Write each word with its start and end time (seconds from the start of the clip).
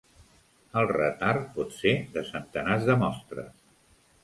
El 0.79 0.87
retard 0.91 1.43
pot 1.59 1.77
ser 1.83 1.93
de 2.17 2.25
centenars 2.33 2.91
de 2.91 2.99
mostres. 3.05 3.57